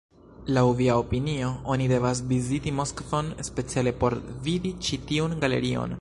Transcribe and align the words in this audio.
Laŭ 0.57 0.61
mia 0.79 0.95
opinio, 1.01 1.49
oni 1.73 1.87
devas 1.91 2.23
viziti 2.33 2.73
Moskvon 2.79 3.31
speciale 3.51 3.97
por 4.03 4.19
vidi 4.49 4.77
ĉi 4.89 5.01
tiun 5.13 5.41
galerion. 5.45 5.89